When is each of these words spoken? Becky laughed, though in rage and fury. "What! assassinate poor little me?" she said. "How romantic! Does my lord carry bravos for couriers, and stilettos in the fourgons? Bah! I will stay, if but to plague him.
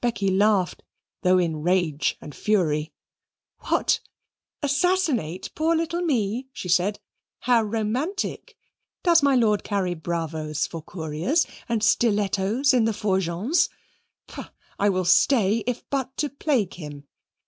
Becky 0.00 0.30
laughed, 0.30 0.84
though 1.22 1.36
in 1.38 1.60
rage 1.64 2.16
and 2.20 2.32
fury. 2.32 2.92
"What! 3.70 3.98
assassinate 4.62 5.50
poor 5.56 5.74
little 5.74 6.00
me?" 6.00 6.46
she 6.52 6.68
said. 6.68 7.00
"How 7.40 7.64
romantic! 7.64 8.56
Does 9.02 9.20
my 9.20 9.34
lord 9.34 9.64
carry 9.64 9.94
bravos 9.94 10.64
for 10.68 10.80
couriers, 10.80 11.44
and 11.68 11.82
stilettos 11.82 12.72
in 12.72 12.84
the 12.84 12.92
fourgons? 12.94 13.68
Bah! 14.28 14.50
I 14.78 14.90
will 14.90 15.04
stay, 15.04 15.64
if 15.66 15.82
but 15.90 16.16
to 16.18 16.28
plague 16.28 16.74
him. 16.74 17.08